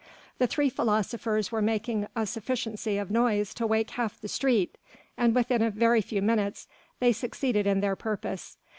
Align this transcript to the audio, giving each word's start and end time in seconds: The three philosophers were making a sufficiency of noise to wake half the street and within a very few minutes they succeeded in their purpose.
The 0.39 0.47
three 0.47 0.71
philosophers 0.71 1.51
were 1.51 1.61
making 1.61 2.07
a 2.15 2.25
sufficiency 2.25 2.97
of 2.97 3.11
noise 3.11 3.53
to 3.53 3.67
wake 3.67 3.91
half 3.91 4.19
the 4.19 4.27
street 4.27 4.79
and 5.15 5.35
within 5.35 5.61
a 5.61 5.69
very 5.69 6.01
few 6.01 6.23
minutes 6.23 6.67
they 6.99 7.11
succeeded 7.13 7.67
in 7.67 7.81
their 7.81 7.95
purpose. 7.95 8.57